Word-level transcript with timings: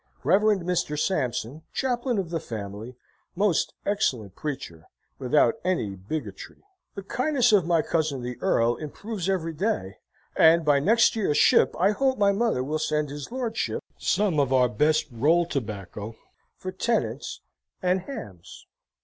Reverend 0.23 0.63
Mr. 0.63 0.97
Sampson, 0.97 1.61
chaplain 1.73 2.17
of 2.17 2.31
the 2.31 2.39
famaly, 2.39 2.95
most 3.35 3.75
excellent 3.85 4.35
preacher, 4.35 4.87
without 5.19 5.59
any 5.63 5.91
biggatry. 5.91 6.63
"The 6.95 7.03
kindness 7.03 7.51
of 7.53 7.67
my 7.67 7.83
cousin 7.83 8.23
the 8.23 8.35
Earl 8.41 8.77
improves 8.77 9.29
every 9.29 9.53
day, 9.53 9.97
and 10.35 10.65
by 10.65 10.79
next 10.79 11.15
year's 11.15 11.37
ship 11.37 11.75
I 11.79 11.91
hope 11.91 12.17
my 12.17 12.31
mother 12.31 12.63
will 12.63 12.79
send 12.79 13.11
his 13.11 13.31
lordship 13.31 13.83
some 13.95 14.39
of 14.39 14.51
our 14.51 14.67
best 14.69 15.05
roll 15.11 15.45
tobacco 15.45 16.15
(for 16.57 16.71
tennants) 16.71 17.41
and 17.83 18.01
hamms. 18.07 18.65